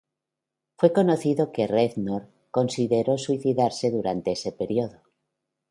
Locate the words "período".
4.51-4.97